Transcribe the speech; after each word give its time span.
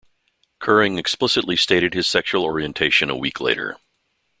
Koering 0.59 0.97
explicitly 0.97 1.55
stated 1.55 1.93
his 1.93 2.07
sexual 2.07 2.43
orientation 2.43 3.11
a 3.11 3.15
week 3.15 3.39
later. 3.39 3.77